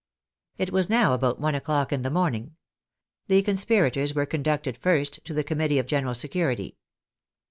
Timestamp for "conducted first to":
4.25-5.33